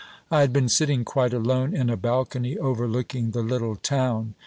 I 0.31 0.39
had 0.41 0.51
been 0.51 0.67
sitting 0.67 1.05
quite 1.05 1.31
alone 1.31 1.75
in 1.75 1.87
a 1.91 1.95
balcony 1.95 2.57
overlooking 2.57 3.29
the 3.33 3.43
little 3.43 3.75
town. 3.75 4.33